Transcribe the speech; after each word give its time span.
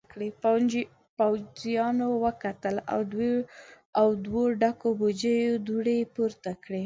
پوځيانو 1.17 2.07
وکتل 2.25 2.75
او 3.99 4.07
دوو 4.25 4.43
ډکو 4.61 4.89
بوجيو 4.99 5.61
دوړې 5.67 5.99
پورته 6.15 6.51
کړې. 6.63 6.79